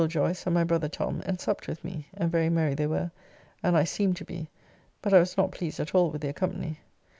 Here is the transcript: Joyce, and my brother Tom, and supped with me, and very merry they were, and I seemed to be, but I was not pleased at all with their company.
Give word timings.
Joyce, 0.07 0.47
and 0.47 0.55
my 0.55 0.63
brother 0.63 0.89
Tom, 0.89 1.21
and 1.27 1.39
supped 1.39 1.67
with 1.67 1.83
me, 1.83 2.07
and 2.15 2.31
very 2.31 2.49
merry 2.49 2.73
they 2.73 2.87
were, 2.87 3.11
and 3.61 3.77
I 3.77 3.83
seemed 3.83 4.15
to 4.15 4.25
be, 4.25 4.49
but 4.99 5.13
I 5.13 5.19
was 5.19 5.37
not 5.37 5.51
pleased 5.51 5.79
at 5.79 5.93
all 5.93 6.09
with 6.09 6.23
their 6.23 6.33
company. 6.33 6.79